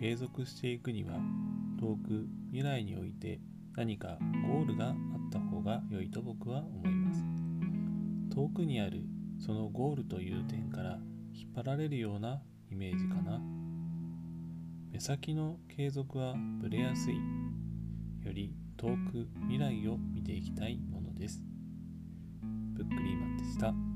[0.00, 1.20] 継続していくには
[1.80, 3.40] 遠く未来において
[3.76, 4.18] 何か
[4.48, 4.94] ゴールがあっ
[5.30, 7.22] た方が良いと僕は思います。
[8.34, 9.04] 遠くにある
[9.38, 10.98] そのゴールという点から
[11.32, 13.40] 引っ張られるようなイメージかな。
[14.90, 17.16] 目先の継続はぶれやすい。
[17.16, 21.42] より遠く未来を見ていきたいものです。
[22.74, 23.87] ブックリーマンでした。